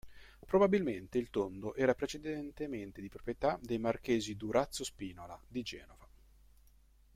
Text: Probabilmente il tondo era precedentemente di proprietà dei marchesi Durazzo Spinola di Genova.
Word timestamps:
Probabilmente 0.47 1.19
il 1.19 1.29
tondo 1.29 1.75
era 1.75 1.93
precedentemente 1.93 3.01
di 3.01 3.07
proprietà 3.07 3.59
dei 3.61 3.77
marchesi 3.77 4.35
Durazzo 4.35 4.83
Spinola 4.83 5.39
di 5.47 5.61
Genova. 5.61 6.07